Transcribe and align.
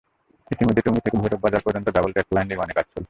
ইতিমধ্যে 0.51 0.83
টঙ্গী 0.85 1.01
থেকে 1.05 1.17
ভৈরববাজার 1.17 1.65
পর্যন্ত 1.65 1.87
ডবল 1.89 2.11
ট্র্যাক 2.13 2.29
লাইন 2.35 2.47
নির্মাণের 2.49 2.75
কাজ 2.77 2.85
চলছে। 2.85 2.99